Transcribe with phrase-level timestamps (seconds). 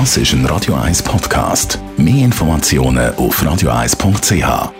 [0.00, 1.78] Das ist ein Radio 1 Podcast.
[1.96, 4.72] Mehr Informationen auf radio1.ch.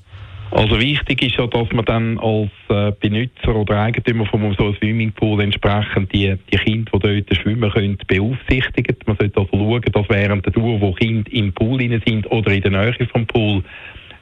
[0.53, 4.75] Also wichtig ist ja, dass man dann als äh, Benutzer oder Eigentümer von so einem
[4.75, 9.07] Swimmingpool entsprechend die, die Kinder, die dort schwimmen können, beaufsichtigt.
[9.07, 12.61] Man sollte also schauen, dass während der Tour, wo Kinder im Pool sind oder in
[12.61, 13.63] der Nähe vom Pool,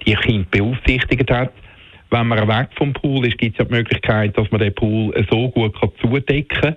[0.05, 1.51] die Kinder beaufsichtigt hat.
[2.11, 5.13] Wenn man weg vom Pool ist, gibt es ja die Möglichkeit, dass man den Pool
[5.29, 6.75] so gut kann zudecken kann,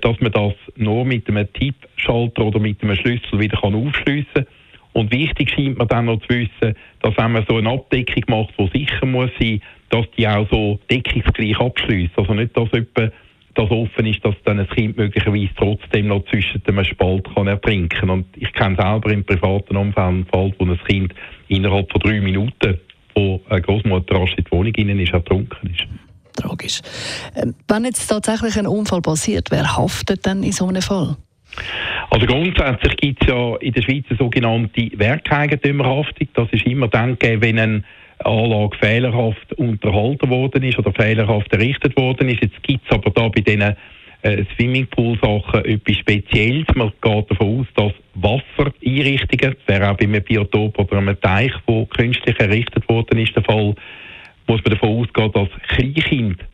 [0.00, 4.46] dass man das nur mit einem Tippschalter oder mit einem Schlüssel wieder aufschliessen kann
[4.92, 8.54] und wichtig scheint mir dann noch zu wissen, dass wenn man so eine Abdeckung macht,
[8.58, 9.60] die sicher muss sein,
[9.90, 12.12] dass die auch so deckungsgleich abschließt.
[12.16, 13.10] Also nicht, dass etwa
[13.54, 18.10] das offen ist, dass dann ein Kind möglicherweise trotzdem noch zwischen dem Spalt kann ertrinken.
[18.10, 21.14] Und ich kenne selber im privaten Umfeld einen Fall, wo ein Kind
[21.48, 22.78] innerhalb von drei Minuten,
[23.14, 25.86] wo eine Großmutter rasch in die Wohnung hinein ist, ertrunken ist.
[26.36, 26.80] Tragisch.
[27.34, 31.16] Ähm, wenn jetzt tatsächlich ein Unfall passiert, wer haftet denn in so einem Fall?
[32.10, 36.28] Also grundsätzlich gibt es ja in der Schweiz eine sogenannte Werkeigentümerhaftung.
[36.34, 37.84] Das ist immer dann gegeben, wenn eine
[38.24, 42.42] Anlage fehlerhaft unterhalten worden ist oder fehlerhaft errichtet worden ist.
[42.42, 43.76] Jetzt gibt es aber da bei diesen
[44.22, 46.66] äh, Swimmingpool-Sachen etwas Spezielles.
[46.74, 51.52] Man geht davon aus, dass Wassereinrichtungen, das wäre auch bei einem Biotop oder einem Teich,
[51.66, 53.74] wo künstlich errichtet worden ist, der Fall,
[54.48, 56.44] muss man davon ausgehen, dass Kleinkinder,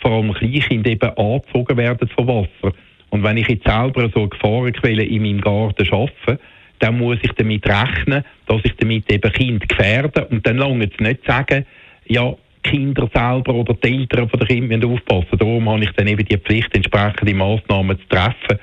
[0.00, 2.74] vor allem Kleinkinder eben angezogen werden von Wasser.
[3.10, 6.38] Und wenn ich jetzt selber so eine Gefahrenquelle in meinem Garten schaffe,
[6.78, 10.26] dann muss ich damit rechnen, dass ich damit eben Kind gefährde.
[10.26, 11.64] Und dann lange es nicht sagen,
[12.06, 15.38] ja, Kinder selber oder die Eltern von den Kindern müssen aufpassen.
[15.38, 18.58] Darum habe ich dann eben die Pflicht, entsprechende Massnahmen zu treffen,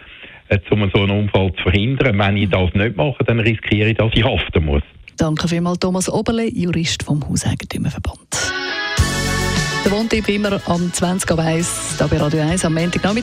[0.50, 2.20] äh, um so einen Unfall zu verhindern.
[2.20, 4.84] Wenn ich das nicht mache, dann riskiere ich, dass ich haften muss.
[5.18, 8.54] Danke vielmals, Thomas Oberle, Jurist vom Hauseigentümerverband.
[9.86, 13.23] Der Wohntipp immer am 20 Uhr bei Radio 1 am Nachmittag.